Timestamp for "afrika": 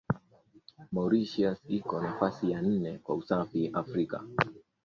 3.73-4.23